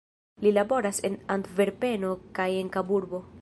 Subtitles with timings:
[0.45, 3.23] Li laboras en Antverpeno kaj en Kaburbo.